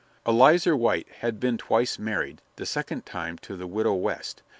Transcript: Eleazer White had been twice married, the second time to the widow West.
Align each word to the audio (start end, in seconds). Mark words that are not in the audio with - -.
Eleazer 0.25 0.75
White 0.75 1.07
had 1.19 1.39
been 1.39 1.59
twice 1.59 1.99
married, 1.99 2.41
the 2.55 2.65
second 2.65 3.05
time 3.05 3.37
to 3.37 3.55
the 3.55 3.67
widow 3.67 3.93
West. 3.93 4.41